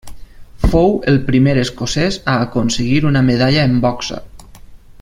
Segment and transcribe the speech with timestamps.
[0.71, 4.19] Fou el primer escocès a aconseguir una medalla en boxa.